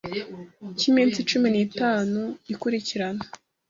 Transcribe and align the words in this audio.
cy 0.77 0.83
iminsi 0.89 1.25
cumi 1.29 1.47
n 1.53 1.55
itanu 1.65 2.21
ikurikirana 2.53 3.23